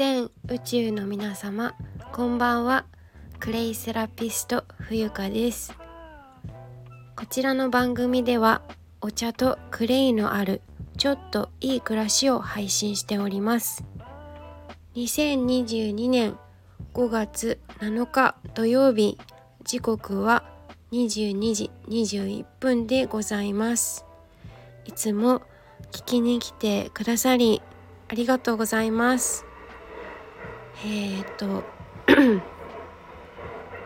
[0.00, 1.74] 全宇宙の皆様
[2.10, 2.86] こんばんは。
[3.38, 5.76] クレイセラピスト冬香です。
[7.14, 8.62] こちらの番組では
[9.02, 10.62] お茶とクレイのある
[10.96, 13.84] ちょっといい暮らしを配信しております。
[14.94, 16.38] 2022年
[16.94, 19.18] 5月7日土曜日
[19.64, 20.44] 時刻は
[20.92, 24.06] 22時21分でございます。
[24.86, 25.42] いつも
[25.92, 27.60] 聞きに来てくださり
[28.08, 29.49] ありがとうございます。
[30.84, 31.64] えっ、と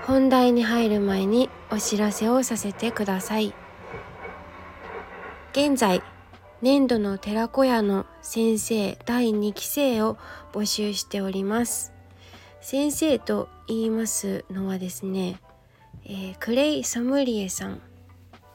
[0.06, 3.54] 本題に入る前にお知らせをさせてください。
[5.52, 6.02] 現在
[6.62, 10.16] 年度の寺子屋の先生第2期生を
[10.52, 11.92] 募集しております。
[12.60, 15.40] 先生と言いますのはですね、
[16.04, 17.80] えー、クレイ・ソムリエさん。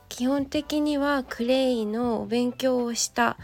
[0.07, 3.37] 基本的にはクレイのお勉強をした、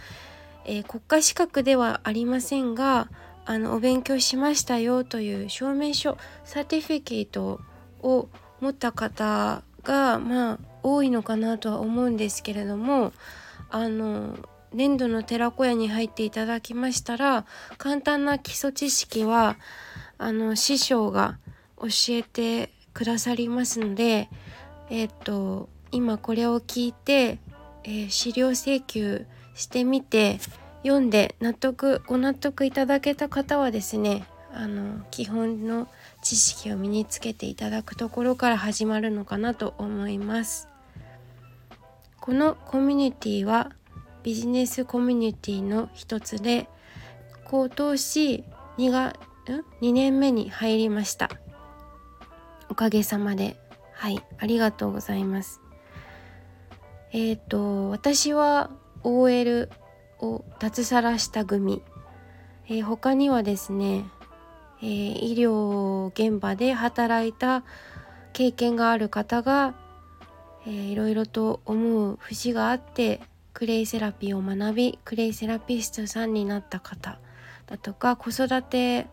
[0.65, 3.07] えー、国家資格ではありませんが
[3.45, 7.61] あのお勉強しましたよという証明書サーティフィケート
[8.01, 8.29] を
[8.59, 13.13] 持った方がまあ多いのかなとは思うんですけれども
[13.69, 14.35] あの
[14.73, 17.45] 年度の寺子屋に入っていただきましたら
[17.77, 19.57] 簡単な基礎知識は
[20.17, 21.37] あの師匠が
[21.77, 24.29] 教えてくださりますので
[24.89, 27.39] えっ、と今これを聞いて、
[27.83, 30.39] えー、資料請求してみて
[30.85, 35.87] 読んで納得ご納得いただけた方はですねあの基本の
[36.21, 40.69] 知識を身につけていただくところから始まるのかなと思います。
[42.21, 43.71] このコミュニティは
[44.21, 46.69] ビジネスコミュニティの一つで
[47.45, 48.43] 今年
[48.77, 49.15] 2が
[49.81, 51.31] 2年目に入りました。
[52.69, 53.59] おかげさまで。
[53.93, 55.61] はいありがとうございます。
[57.11, 58.69] えっ、ー、と私は
[59.03, 59.69] OL
[60.19, 61.81] を脱サラした組、
[62.67, 64.05] えー、他にはですね、
[64.81, 67.63] えー、医療現場で働いた
[68.33, 69.75] 経験がある方が、
[70.65, 73.21] えー、いろいろと思う節があって
[73.53, 77.19] クレイセラピーを学びクレイセラピストさんになった方
[77.67, 79.07] だとか子育て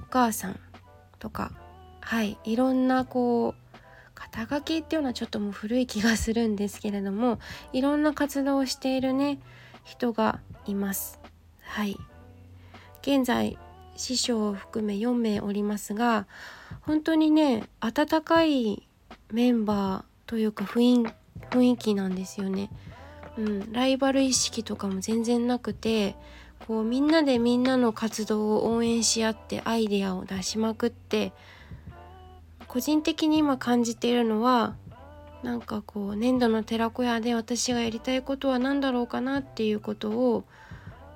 [0.00, 0.60] お母さん
[1.18, 1.50] とか
[2.00, 3.78] はいいろんなこう
[4.14, 7.38] 肩書きっていうのはちょっともう古い気がするんですけれども
[7.72, 9.38] いろんな活動をしているね
[9.88, 11.18] 人がいます。
[11.62, 11.96] はい。
[13.00, 13.56] 現在
[13.96, 16.26] 師匠を含め4名おりますが
[16.82, 18.86] 本当にね温かい
[19.32, 21.12] メンバーというか雰
[21.50, 22.70] 囲気なんですよね。
[23.38, 26.16] うん、ライバル意識とかも全然なくて
[26.66, 31.32] こうみんなでみんなの活動を応援し合ってアイデアを出しまくって
[32.66, 34.76] 個人的に今感じているのは
[35.42, 40.44] なんかこう粘土の寺子屋で私がやりたいことは何だろうかなっていうことを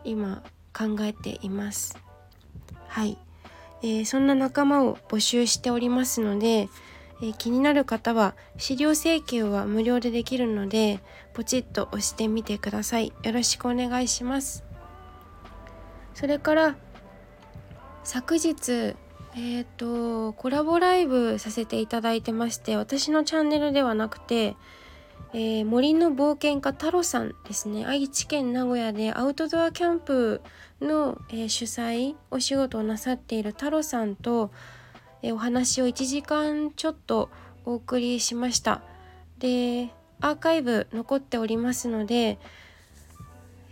[0.04, 1.98] 今考えています。
[2.86, 3.18] はい、
[3.82, 6.68] えー、そんな仲間を募集しておりますので、
[7.20, 11.00] えー、気になる方は資料請求は無料でできるので
[11.34, 13.12] ポチッと押してみてください。
[13.22, 14.64] よろしくお願いします。
[16.14, 16.76] それから
[18.04, 18.94] 昨日
[19.34, 24.56] えっ、ー、とコラボライブさせていただいてまして私のチャンネルではなくて、
[25.32, 27.86] えー、森の冒険家太郎さんですね。
[27.86, 30.42] 愛知県名古屋でアウトドアキャンプ
[30.80, 34.50] の、えー、主催お仕事をなさっている太郎さんと、
[35.22, 37.30] えお話を1時間ちょっと
[37.64, 38.82] お送りしました。
[39.38, 42.38] でアーカイブ残っておりますので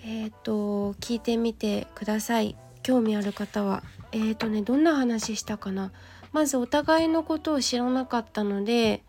[0.05, 2.57] えっ、と聞いてみてください。
[2.83, 3.83] 興味ある方は。
[4.13, 5.93] え、ー、とねどんな話したかな？
[6.33, 9.03] まずお互いのことを知らなかったので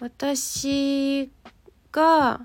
[0.00, 1.30] 私
[1.92, 2.40] が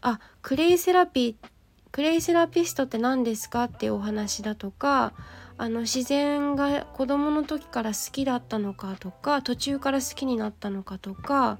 [0.00, 1.48] あクレイセラピー
[1.90, 5.12] クレイセラピストって何ですかっていうお話だとか
[5.56, 11.58] あの自然が子供の時から好きだったのかとか途中から好きになったのかとか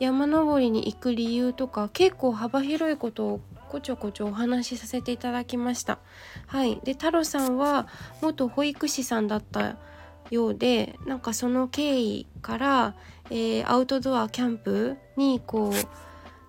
[0.00, 5.98] 山登りに行く理由とか結構幅広いことをこちょこちょお話しさせていただきました。
[6.46, 7.88] はい、で太郎さんは
[8.22, 9.76] 元保育士さんだった
[10.30, 12.94] ようでなんかその経緯から、
[13.30, 15.74] えー、アウトドアキャンプにこう、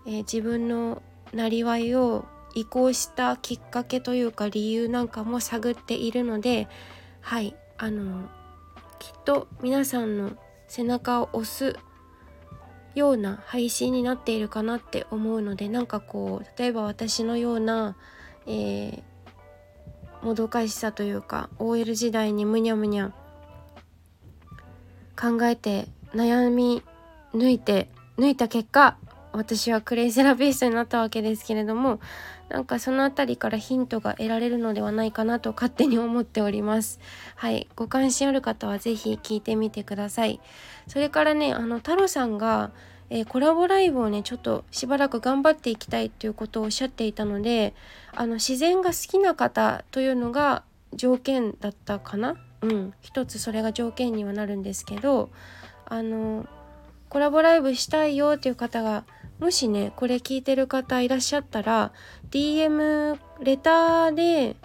[0.05, 1.01] えー、自分の
[1.33, 2.25] なりわいを
[2.55, 6.67] 移行したきっかけというか理由なんかも探っているので
[7.21, 8.29] はいあの
[8.99, 10.31] きっと皆さんの
[10.67, 11.77] 背中を押す
[12.97, 17.95] ような配信になっているかなって思うのでなんかこう例えば私のような、
[18.47, 23.13] えー、もどかしさというか OL 時代にむにゃむにゃ
[25.15, 26.81] 考えて悩み
[27.35, 28.97] 抜いて抜いた結果
[29.37, 31.99] 私はクレイセラピストになったわけですけれども
[32.49, 36.99] なんかその辺りからヒントが得られるのではないかなと勝手に思っております。
[37.35, 37.67] はい。
[37.75, 40.41] ご関心ある方は是非聞いてみてください。
[40.87, 42.71] それからねあの太郎さんが
[43.09, 47.73] えー、コラボライブをねちょっとしばらく頑張っていきたいということをおっしゃっていたので
[48.13, 50.63] あの自然が好きな方というのが
[50.93, 52.35] 条件だったかな？
[52.61, 52.93] うん。
[52.99, 55.29] 一つそれが条件にはなるんですけど
[55.85, 56.47] あの
[57.07, 59.05] コラボライブしたいよっていう方が
[59.39, 61.91] もしねこれ聞いてる方いらっしゃったら
[62.31, 64.55] DM レターで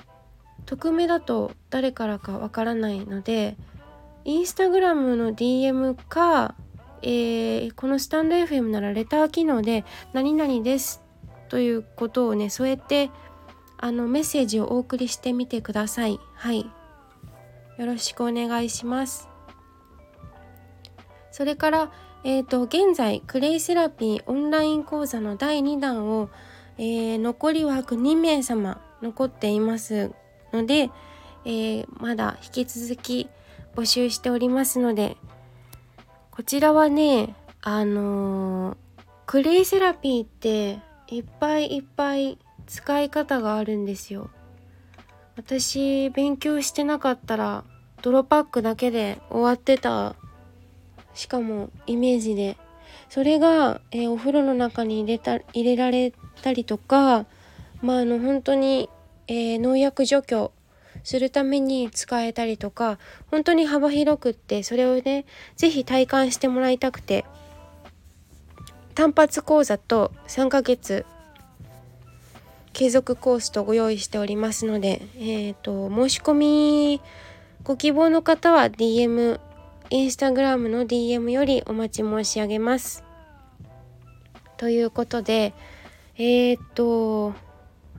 [0.66, 3.56] 匿名だと誰からかわからないので
[4.24, 6.54] インスタグラムの DM か、
[7.02, 9.84] えー、このスタンド FM ならレター機能で
[10.14, 11.02] 「何々です」
[11.50, 13.10] ということをね添えて
[13.78, 16.18] あのメッセージをお送りしてみてください。
[16.34, 16.70] はい
[17.78, 19.28] よろしくお願いします。
[21.30, 21.92] それから、
[22.24, 26.30] えーと、現在クレイセラピーオンライン講座の第2弾を、
[26.78, 30.12] えー、残り枠2名様残っています
[30.52, 30.90] ので、
[31.44, 33.28] えー、まだ引き続き
[33.74, 35.16] 募集しておりますので
[36.30, 38.76] こちらはねあのー、
[39.26, 40.78] クレイセラピーって
[41.08, 44.30] いっぱいいっぱい使い方があるんですよ。
[45.36, 47.64] 私勉強してなかったら
[48.02, 50.14] 泥パックだけで終わってた
[51.14, 52.56] しかもイメージで。
[53.08, 57.26] それが、えー、お風呂の中に入れた入れられたりとか
[57.82, 58.88] まああの本当に、
[59.28, 60.50] えー、農薬除去
[61.04, 62.98] するために使えたりとか
[63.30, 65.26] 本当に幅広くってそれをね
[65.56, 67.24] 是非体感してもらいたくて。
[68.94, 71.06] 単発講座と3ヶ月
[72.74, 77.00] 継続コースとご用意しておりますので、えーと、申し込み
[77.64, 79.40] ご希望の方は DM
[79.92, 83.04] インスタグラムの DM よりお待ち申し上げます。
[84.56, 85.52] ということで
[86.16, 87.34] えっ、と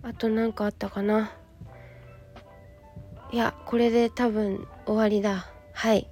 [0.01, 1.31] あと何かあったかな？
[3.31, 5.45] いやこれで多分終わりだ。
[5.71, 6.07] はい。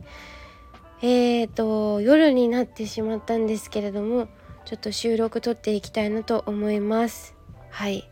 [1.01, 4.27] えーと夜になってしまったんですけれども
[4.66, 7.34] ちょっと収録撮っていきたいなと思います。
[7.72, 8.07] はい。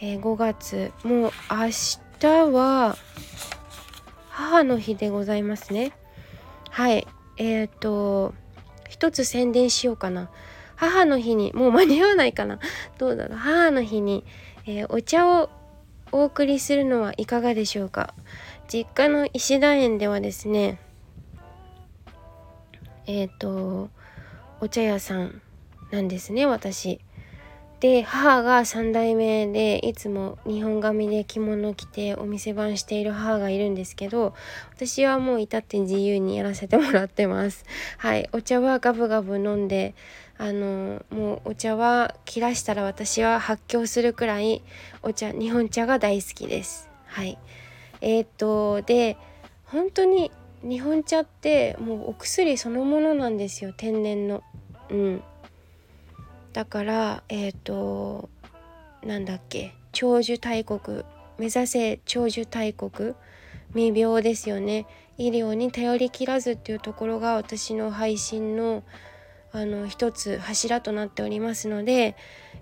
[0.00, 1.68] えー、5月もう明
[2.18, 2.96] 日は
[4.30, 5.92] 母の日でございますね。
[6.74, 7.06] はい。
[7.36, 8.34] えっ、ー、と
[8.88, 10.28] 一つ宣伝しようかな。
[10.74, 12.58] 母の日にもう間に合わないかな。
[12.98, 13.38] どうだろう。
[13.38, 14.24] 母の日に、
[14.66, 15.50] えー、お茶を
[16.10, 18.12] お送りするのはいかがでしょうか。
[18.66, 20.80] 実家の石田園ではですね
[23.06, 23.88] えっ、ー、と
[24.60, 25.40] お茶屋さん
[25.92, 27.00] なんですね私。
[27.80, 34.34] で母が3代目でいつも日本髪で着物着てお店番している母がいるんですけど
[34.74, 37.64] 私はもう至って自由にやらせてもらってます。
[37.98, 38.28] はい。
[38.32, 39.94] お茶はガブガブ飲んで
[40.38, 44.62] あのもうお茶は切らしたら私は発狂するくらい
[45.02, 46.88] お茶日本茶が大好きです。
[47.06, 47.38] はい。
[48.00, 49.16] えー、っとで
[49.64, 50.30] 本当に
[50.62, 53.74] 日本茶ってもうお薬そのものなんですよ。
[53.76, 54.42] 天然の。
[54.90, 55.22] うん。
[56.54, 58.30] だからえっ、ー、と
[59.04, 61.02] なんだっけ長寿大国
[61.36, 63.14] 目指せ長寿大国
[63.74, 64.86] 未病ですよね。
[65.18, 68.84] 医療に頼りきらずっていうところが私の配信の
[69.52, 72.16] あの一つ柱となっておりますので、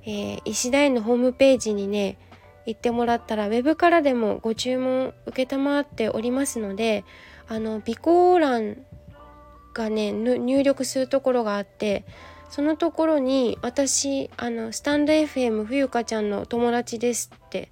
[0.04, 2.18] えー、石田園のホームページにね
[2.66, 7.04] 行ってもらったらウェブからでもご注文承っておりますので
[7.48, 8.76] あの備考欄
[9.72, 12.04] がね入力するところがあって
[12.52, 17.70] そのところに私あのスタンド FM 冬香ちゃんの友達ですって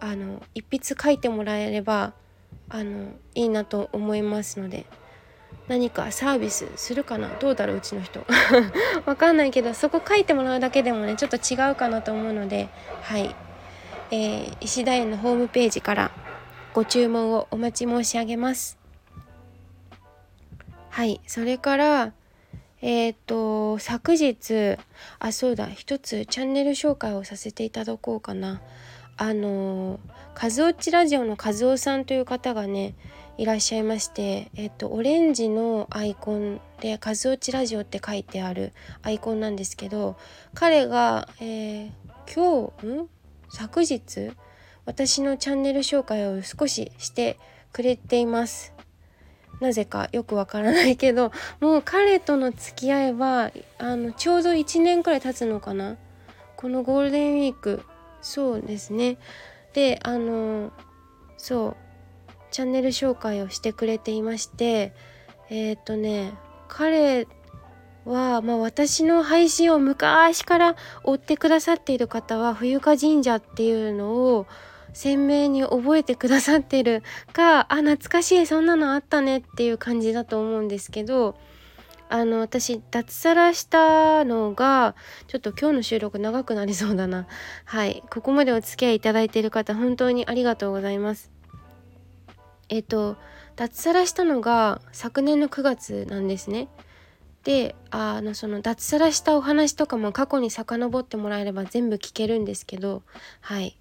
[0.00, 2.12] あの一筆書いてもらえれば
[2.68, 4.84] あのいいなと思いますので
[5.66, 7.30] 何かサービスするかな？
[7.40, 7.78] どうだろう？
[7.78, 8.26] うちの人。
[9.06, 12.68] わかんないけどそこ書いてもらうだけでもねちょっと違うかなと思うので
[13.00, 13.34] はい、
[14.10, 16.10] えー、石田園のホームページから
[16.74, 18.78] ご注文をお待ち申し上げます。
[20.90, 21.22] はい。
[21.26, 22.12] それから
[22.82, 24.76] えっ、ー、と昨日
[25.18, 28.60] あそうだ一つチャンネル紹介をさせていただこうかな。
[29.16, 30.00] あの
[30.34, 32.94] カズオッチラジオのカズオさんという方がね
[33.36, 38.72] いらっしゃいましてえっ、ー、とオレンジのアイコンでカズオッチラジオって書いてある
[39.02, 40.16] アイコンなんですけど
[40.54, 41.90] 彼が、えー、
[42.34, 43.08] 今日ん？
[43.50, 44.32] 昨日？
[44.86, 47.38] 私のチャンネル紹介を少しして
[47.72, 48.71] くれています。
[49.62, 55.96] なぜかよくわからないけどもう彼との付き合いはあのちょうど1年くらい経つのかな。
[56.56, 57.82] このゴールデンウィーク。
[58.20, 59.18] そうですね。
[59.72, 60.72] であの
[61.38, 61.76] そう
[62.50, 64.92] チャンネル紹介をしてくれていまして
[65.48, 66.34] えっ、ー、とね
[66.68, 67.28] 彼
[68.04, 74.46] は、まあ、私の配信を昔から追ってくださっている方は冬香神社っていうのを
[74.92, 81.36] 鮮明に覚えてくださってるかあ懐かしいそんなのあったねっていう感じだと思うんですけど
[82.12, 84.94] あの私脱サラしたのが
[85.28, 87.26] ちょっと今日の収録長くなりそうだな。
[87.64, 88.04] はい。
[88.10, 91.30] ここまでお付き合いいただいている方本当にありがとうございます。
[92.68, 93.16] えっと
[93.56, 96.68] 脱サラしたのが昨年の9月なんですね。
[97.44, 103.02] であのその脱サラしたお話とかも過去に遡ってもらえれば全部聞けるんですけど
[103.40, 103.78] はい。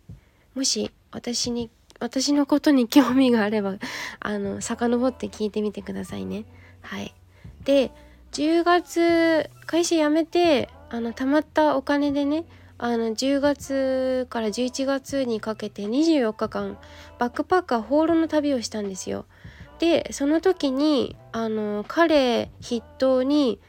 [0.56, 3.76] もし私に私のことに興味があれば
[4.20, 6.46] あの遡って聞いてみてくださいね
[6.82, 7.14] はい
[7.64, 7.92] で
[8.32, 12.46] 10月会社辞めてあの貯まったお金でね
[12.78, 16.80] あの10月から11月にかけて24日間
[17.20, 19.26] バックパッカー放浪の旅をしたんですよ。
[19.78, 23.60] でその時にあの彼筆頭に、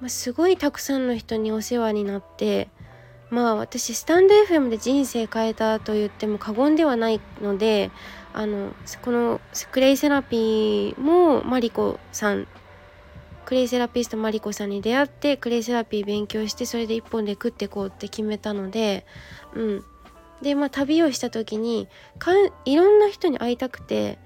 [0.00, 2.68] ま、すごいたくさんの人にお世話になって
[3.32, 7.90] まあ私スタンド FM で人生変えたと言っても過言ではないので
[8.34, 9.40] あのこの
[9.72, 12.46] クレイセラピーもマリコさん
[13.46, 19.06] クレイセラピストマリコさんに出会ってクレイセラピー勉強してそれで一本で食ってこうって決めたので
[19.54, 19.84] うん。
[20.42, 24.18] でまあ旅をした時にかんいろんな人に会いたくて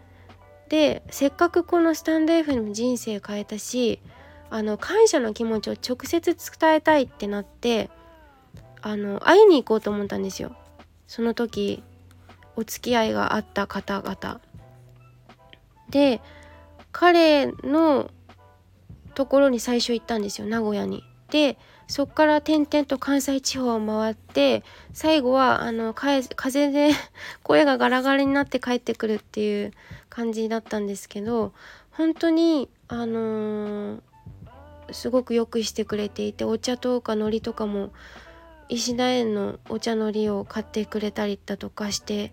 [0.69, 4.01] でせっかくこのスタンド F の人生変えたし
[4.51, 7.91] あの感謝の気持ちを直接伝えたいってなって
[8.87, 10.55] あの会いに行こうと思ったんですよ
[11.09, 11.83] その時
[12.55, 14.41] お付き合いがあった方々
[15.91, 16.21] で
[16.93, 18.13] 彼の
[19.15, 21.03] ところに最初行ったんですよ名古屋に。
[21.31, 24.63] でそっから転々と関西地方を回って
[24.93, 26.23] 最後はあの風
[26.71, 26.91] で
[27.43, 29.73] 声がガラガラになって帰ってくるっていう
[30.09, 31.53] 感じだったんですけど
[31.91, 34.01] 本当にあのー、
[34.93, 37.91] すごくよくしてくれていてお茶とか海苔とかも
[38.69, 42.33] 石田園のお茶のりを買ってくれたりだとかして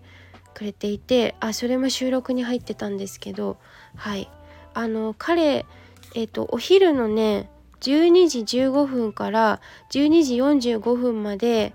[0.54, 3.58] くれていてあそれも収録に入ってたんですけど
[3.96, 4.30] はい。
[4.72, 5.66] あの彼
[6.14, 7.50] えっ、とお昼のね
[7.80, 9.60] 12時15分から
[9.90, 11.74] 12時45分まで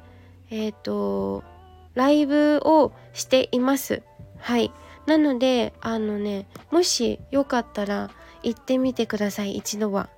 [0.50, 1.44] えっ、と
[1.94, 4.04] ライブをしています。
[4.40, 4.72] はい。
[5.06, 8.12] なのであのねもしよかったら
[8.44, 10.10] 行ってみてください一度は。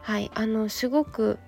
[0.00, 0.30] はい。
[0.34, 1.38] あのすごく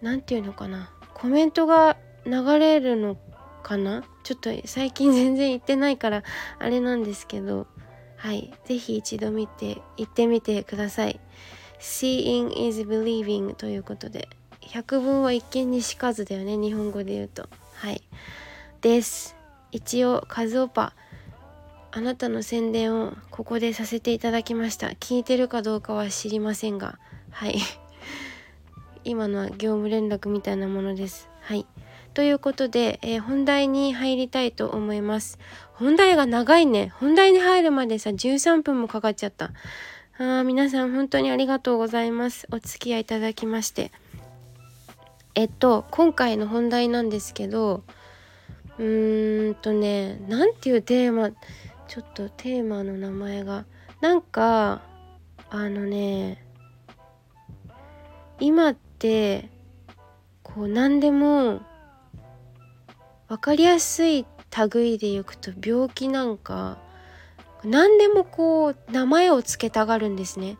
[0.00, 0.90] 何て言うのかな。
[1.22, 3.16] コメントが流れるの
[3.62, 4.02] かな？
[4.24, 6.24] ちょっと最近全然行ってないから
[6.58, 7.68] あれなんですけど
[8.16, 8.52] はい。
[8.64, 11.20] ぜひ一度見て、行ってみてください。
[11.78, 14.28] Seeing is believing ということで、
[14.60, 17.48] 百聞は一見にしかずだよね、日本語で言うと。
[17.74, 18.02] はい。
[18.80, 19.36] です。
[19.70, 20.92] 一応、カズオパ、
[21.92, 24.88] あなたの宣伝をここでさせていただきました。
[24.88, 26.98] 聞いてるかどうかは知りませんが、
[27.30, 27.58] はい。
[29.04, 31.28] 今のは業務連絡みたいなものです。
[31.40, 31.66] はい。
[32.14, 35.38] ということで、えー、本題に入りたいと思います。
[35.72, 36.92] 本題が長いね。
[37.00, 39.52] 本題に入るまでさ、13分もかかっちゃった。
[40.18, 42.46] あ皆さん本当にありがとうございます。
[42.52, 43.92] お付き合いいただきまして。
[45.34, 47.82] えっと、今回の本題なんですけど、
[48.78, 51.30] うーんとね、なんていうテーマ、
[51.88, 53.64] ちょっとテーマの名前が、
[54.02, 54.82] なんか、
[55.48, 56.44] あのね、
[58.38, 58.91] 今って、
[60.42, 61.62] こう何でも
[63.28, 64.26] 分かりやすい
[64.72, 66.78] 類でいくと病気なんか
[67.64, 70.58] 何でもこう名前を付けたがるんですね。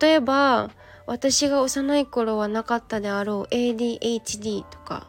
[0.00, 0.70] 例えば
[1.06, 5.08] 私が幼い頃はなかったであろう ADHD とか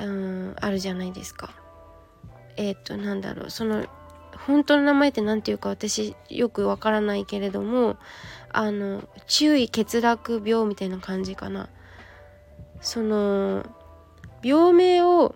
[0.00, 1.52] うんあるじゃないですか。
[2.56, 3.84] えっ、ー、となんだろうその
[4.46, 7.96] 本当の名前って何て言うか私よくわからないけれども
[8.52, 11.68] あの注意欠落病みたいな感じかな。
[12.80, 13.64] その
[14.42, 15.34] 病名を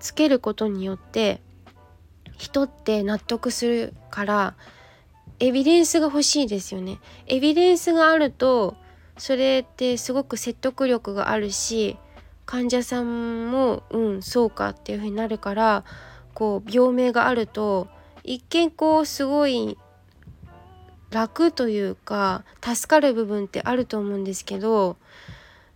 [0.00, 1.40] つけることによって
[2.36, 4.54] 人って納得するから
[5.38, 6.98] エビデンスが欲しいですよね。
[7.26, 8.76] エビデンスがあると
[9.16, 11.96] それってすごく説得力があるし
[12.46, 15.84] 患者さんもうんそうかっていう風になるから
[16.34, 17.88] こう病名があると
[18.24, 19.78] 一見こうすごい
[21.10, 24.96] 楽というか助かる部分ってあると思うんですけど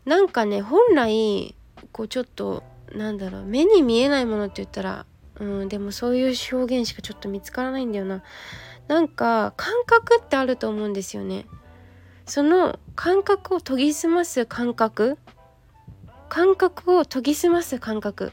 [0.05, 1.55] なんかね本来
[1.93, 2.63] こうちょっと
[2.95, 5.07] なんだろう目に見えないものって言ったら
[5.41, 8.23] うんでもそういう表現しかちょっと見つからないんだよな。
[8.87, 11.47] なんか感覚ってあると思うんですよね。
[12.27, 15.19] その感覚を研ぎ澄ます感覚。
[16.29, 18.33] 感覚を研ぎ澄ます感覚。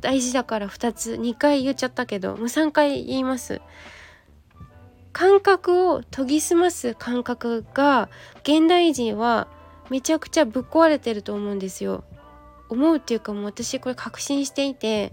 [0.00, 3.60] 大事だから2つ2回言っちゃったけどもう3回言います。
[5.12, 8.08] 感覚を研ぎ澄ます感覚が
[8.42, 9.48] 現代人は
[9.90, 12.04] めちゃくちゃぶっ壊れてると思うんですよ。
[12.68, 15.12] 思うっていうかもう私これ確信していて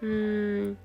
[0.00, 0.78] うーん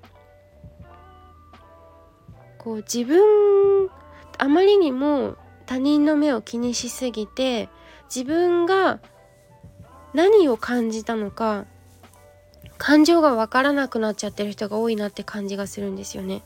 [2.58, 3.88] こう自分
[4.36, 7.70] あまりにも他人の目を気にしすぎて
[8.14, 9.00] 自分が
[10.12, 11.64] 何を感じたのか
[12.76, 16.42] 感情がわからなくなっちゃってる人が多いなって感じがするんですよね。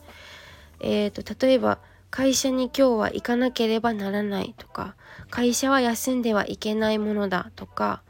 [0.79, 1.79] えーと、例えば
[2.11, 4.95] 会社に今日は行かなければならないとか
[5.29, 8.03] 会社は休んではいけないものだとか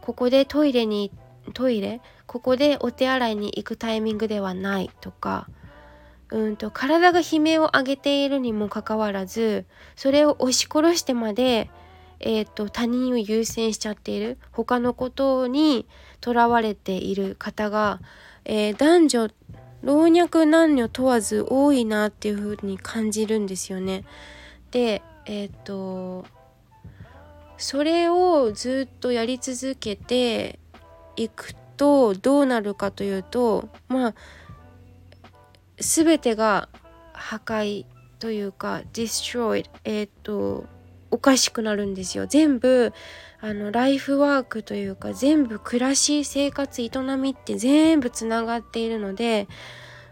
[0.00, 1.10] ここでトイレに
[1.52, 2.00] トイレ？
[2.26, 5.46] ここでお手洗いに行くタイミングではないとか
[6.30, 11.70] うんと体が悲鳴を上げているにもかかわらずそれを押し殺してまで、
[12.20, 15.86] えーと、他人を優先しちゃっている他のことに
[16.20, 18.00] とらわれている方が、
[18.46, 19.28] えー、男女
[19.84, 24.04] 老若男女問わず多いなっていう風に感じるんですよね。
[24.70, 26.24] でえっ、ー、と
[27.58, 30.58] それをずっとやり続けて
[31.16, 34.14] いくとどうなるかというとまあ
[35.76, 36.68] 全てが
[37.12, 37.84] 破壊
[38.18, 40.64] というか destroyed えっ、ー、と
[41.14, 42.26] おかしくなるんですよ。
[42.26, 42.92] 全部
[43.40, 49.46] あのライフワークというか全部暮らし生活営みって全部つながっているので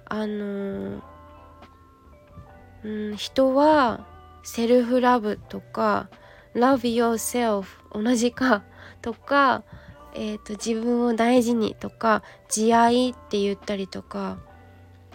[0.04, 1.02] あの
[2.84, 4.06] うん、人は
[4.42, 6.08] セルフラブとか
[6.54, 8.64] love yourself 同じか
[9.00, 9.64] とか、
[10.14, 14.38] えーと、自分を大事にとか慈愛って言ったりとか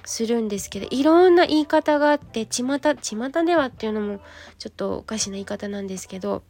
[0.07, 4.21] するんですけどいろんな言い方があって巷巷ではっていうのも
[4.57, 6.43] ちょっとおかしな言い方なんですけど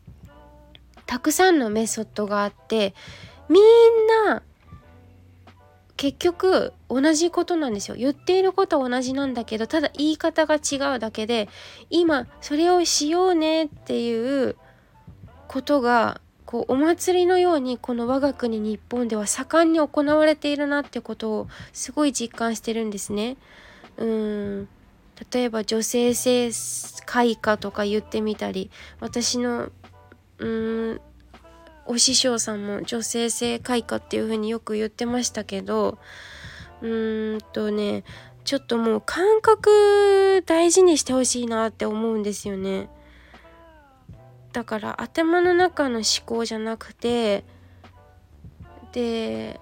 [1.08, 2.94] たくさんのメソッドがあって
[3.50, 3.64] みん
[4.28, 4.44] な
[5.96, 7.96] 結局同じことなんですよ。
[7.98, 11.50] 言っていることは同じなんだけどただ言い方が違うだけで
[11.90, 14.56] 今それをしようねっていう
[15.48, 23.36] ことがこうお祭りのようにこの我が国日本では盛んに行われているなってことをすごい実感してるんですね。
[23.98, 24.70] うん
[25.32, 26.52] 例えば女性性
[27.06, 29.72] 開花とか言ってみたり私の
[30.38, 31.02] うん
[31.86, 35.98] お師匠さんも女性性開花っていう風によく言ってましたけど
[36.82, 38.04] うーんとね
[38.46, 42.90] ちょっともう感覚大事にしてほしいなって思うんですよね。
[44.58, 47.44] だから頭の中の思考じゃなくて
[48.92, 49.60] で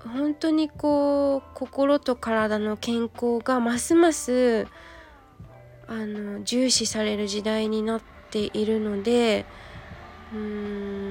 [0.00, 4.66] 本当にこう心と体の健康がますます
[5.86, 9.46] あの重視される時代になっているので
[10.34, 10.38] うー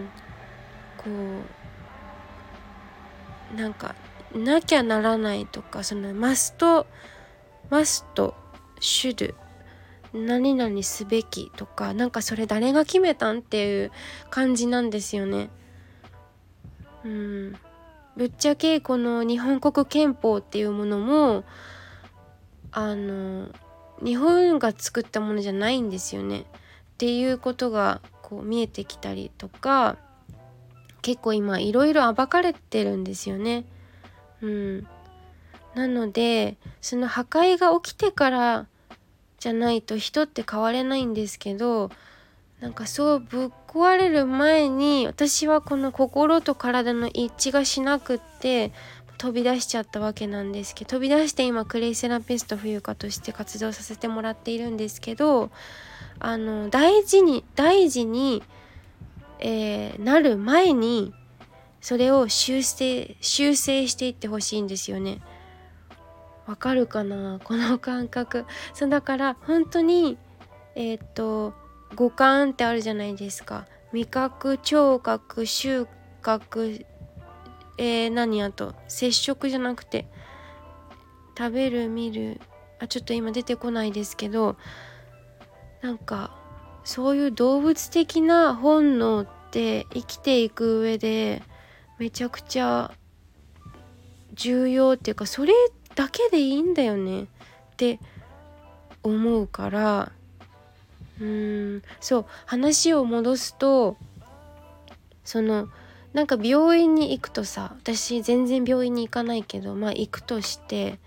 [0.03, 0.09] ん
[0.97, 1.05] こ
[3.55, 3.95] うなんか
[4.35, 6.85] なきゃならないとかそのマスト
[7.71, 8.35] マスト
[8.79, 9.35] シュル
[10.17, 13.91] 何々すべきとかなんかそれ誰が決めたんっていう
[14.29, 15.49] 感じなんですよね。
[17.05, 17.55] うん、
[18.15, 21.43] ぶっちゃけこの日本国憲法っていうものも
[22.71, 23.49] あの
[24.03, 26.41] 日本が作ったものじゃないんですよね。
[26.41, 26.43] っ
[26.97, 29.97] ていうことがこう見えてきたりとか
[31.01, 33.65] 結構今いろいろ暴かれてるんですよね。
[34.41, 34.87] うん、
[35.75, 38.67] なのでその破壊が起きてから
[39.39, 41.91] じゃないと人って変われないんですけど
[42.59, 48.71] なんかそうぶっ壊れる前に私はこの心と体の一致がしなくって
[49.17, 55.51] 飛び出しちゃったわけなんですけど飛び出して今クレイセラピスト冬香として活動させてもらっているんですけど
[56.19, 58.41] あの大事に大事に、
[59.39, 61.13] えー、なる前に
[61.79, 65.19] それを修正修正していってほしいんですよね。
[66.47, 67.39] わかるかな？
[67.43, 68.45] この感覚。
[68.73, 70.17] そうだから本当に
[70.75, 71.53] えっ、と
[71.95, 73.67] 五感ってあるじゃないですか。
[73.93, 75.87] 味覚聴覚収
[76.21, 76.85] 穫
[77.77, 80.07] えー、何やと接触じゃなくて
[81.37, 82.41] 食べる見る
[82.79, 84.57] あちょっと今出てこないですけど
[85.81, 86.35] なんか
[86.83, 91.43] そういう動物的な本能って生きていく上で
[91.99, 92.91] めちゃくちゃ
[94.33, 97.23] 重要っていうかそれっだけでいいんだよね。
[97.23, 97.27] っ
[97.75, 97.99] て
[99.03, 100.11] 思うから。
[101.19, 101.83] うーん。
[101.99, 102.25] そう。
[102.45, 103.97] 話を戻すと
[105.27, 105.67] その
[106.13, 110.99] なんか病院に行くとさ私全然病院に行かないけどまあ行くとして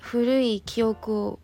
[0.00, 1.38] 古い記憶を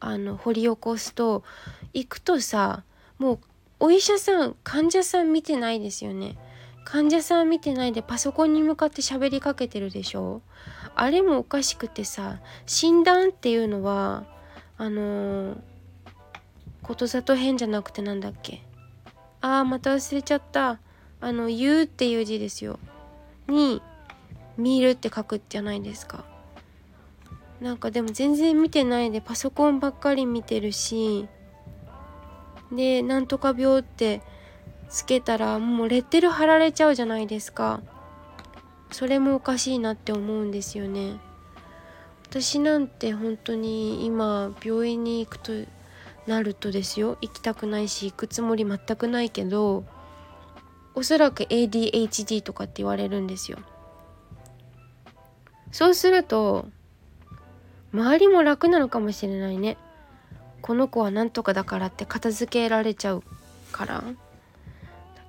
[0.00, 1.44] あの掘り起こすと
[1.92, 2.84] 行くとさ
[3.18, 3.38] もう
[3.80, 6.38] お医者さん患者さん見てないですよね。
[6.86, 10.40] 患者さん見てないでパソコンに向かって喋りかけてるでしょ。
[10.96, 14.24] あれもおかしくてさ診断っていうのは
[14.78, 15.56] あのー、
[16.82, 18.62] ことざと変じゃなくてなんだっけ？
[19.40, 20.80] あーまた忘れちゃった。
[21.20, 22.78] あの「言う」っていう字ですよ。
[23.48, 23.80] に
[24.58, 26.24] 「見る」って書くじゃないですか。
[27.60, 31.26] なんかでも全然見てないでパソコンばっかり見てるし
[32.70, 34.20] でなんとか病って
[34.90, 37.80] つけたらもうレッテル貼られちゃうじゃないですか。
[38.90, 41.18] それもおかしいなって思うんですよね。
[42.28, 45.52] 私なんて本当に今病院に行くと
[46.26, 49.84] なるとですよ行きたくないし行くつもり全くないけど
[50.94, 53.58] おそらく ADHD とかって言われるんですよ。
[55.70, 56.66] そうすると
[57.92, 59.76] 周りも楽なのかもしれないね。
[60.62, 63.22] この子はなんとかだからって片付けられちゃう
[63.72, 63.94] から。
[64.00, 64.04] だ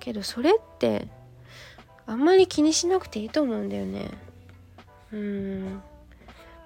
[0.00, 1.08] けどそれって
[2.08, 4.10] あんまり気にしなくていいと思うんだよね。
[5.12, 5.82] うん。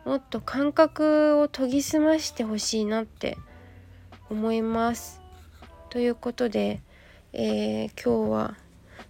[0.05, 3.37] もっと感覚を研ぎ澄ましてほしいなって
[4.31, 5.21] 思います。
[5.91, 6.81] ということで、
[7.33, 8.57] えー、今日は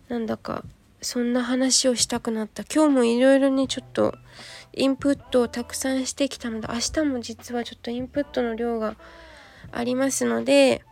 [0.08, 0.64] なんだか
[1.02, 2.64] そんな話をしたくなった。
[2.64, 4.14] 今日もいろいろねちょっと
[4.72, 8.96] インプットをたくさんしてきたので明日も実はちょっとインプットの量が
[9.70, 10.82] ありますので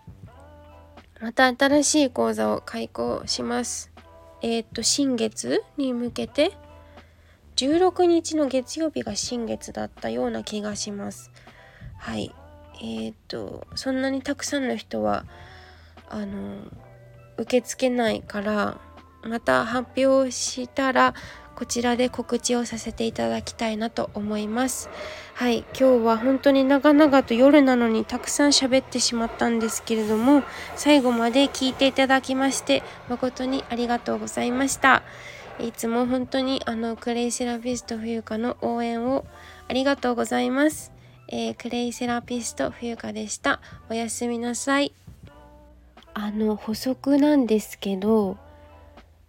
[1.18, 3.89] また新しい講座を開講します。
[4.42, 6.52] えっ、と新月に向けて
[7.56, 11.30] 16日の月曜日が新月だったような気がします。
[11.98, 12.34] はい。
[12.82, 15.26] えっ、とそんなにたくさんの人は
[16.08, 16.64] あの
[17.36, 18.80] 受け付けないから
[19.22, 21.14] また発表したら
[21.60, 24.88] こちらで告知をさせていただきたいなと思います。
[25.34, 30.42] はい今日は本当に長々と夜なのにたくさん喋ってしまったんですけれども
[30.74, 35.02] 最後まで聞いていただきまして誠にありがとうございました。
[35.58, 39.26] いつも本当にあのクレイセラピスト冬香の応援を
[39.68, 40.92] ありがとうございます、
[41.28, 43.60] えー、クレイセラピスト冬香でした。
[43.90, 44.94] おやすみなさい。
[46.14, 48.38] あの補足なんですけど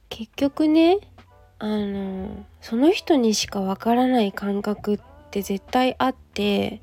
[0.08, 1.00] 結局ね
[1.64, 6.82] あのその人にしかわからない感覚って絶対あって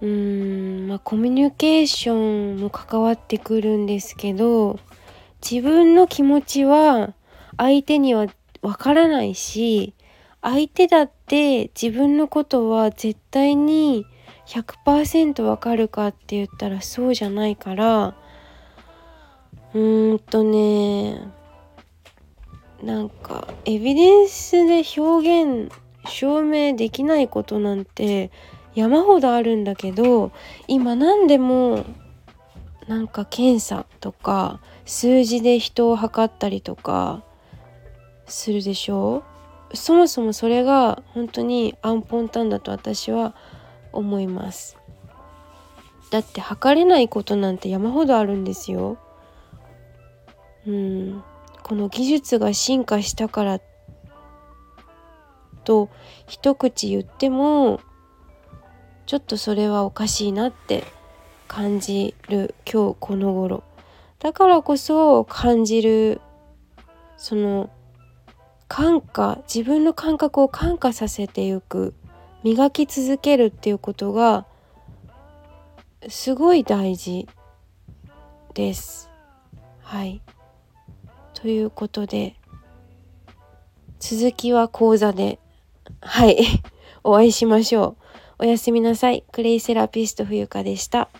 [0.00, 4.78] うーんまあコミュニケーションも関わってくるんですけど
[5.42, 7.12] 自分の気持ちは
[7.56, 8.28] 相手には
[8.62, 9.94] わからないし
[10.40, 14.06] 相手だって自分のことは絶対に
[14.46, 18.14] 100%わかるかって言ったらそうじゃないから
[19.74, 21.43] うーんとね
[22.84, 25.72] なんかエビデンスで表現
[26.06, 28.30] 証明できないことなんて
[28.74, 30.32] 山ほどあるんだけど
[30.68, 31.86] 今何でも
[32.86, 37.24] なんか検査とか数字で人を測ったりとか
[38.26, 39.22] するでしょ？
[39.72, 43.34] うそもそもそれが本当にアンポンタンだと私は
[43.92, 44.76] 思います。
[46.10, 48.98] だって測れないことなんて山ほどあるんですよ。
[50.66, 51.24] うん。
[51.64, 53.60] この技術が進化したから
[55.64, 55.88] と
[56.26, 57.80] 一口言っても
[59.06, 60.84] ちょっとそれはおかしいなって
[61.48, 63.64] 感じる今日この頃。
[64.18, 66.20] だからこそ感じる
[67.16, 67.70] その
[68.68, 71.94] 感化自分の感覚を感化させていく
[72.42, 74.46] 磨き続けるっていうことが
[76.08, 77.26] すごい大事
[78.52, 79.08] です。
[79.80, 80.20] はい。
[81.44, 82.36] ということで、
[83.98, 85.38] 続きは講座で、
[86.00, 86.38] はい、
[87.04, 87.98] お会いしましょ
[88.38, 88.44] う。
[88.44, 89.24] おやすみなさい。
[89.30, 91.10] クレイセラピスト冬香でした。